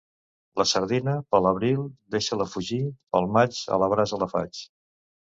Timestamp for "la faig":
4.23-4.63